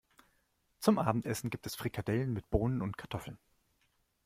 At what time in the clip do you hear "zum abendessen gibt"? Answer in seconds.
0.79-1.67